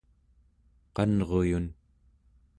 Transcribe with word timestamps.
qanruyun 0.95 1.65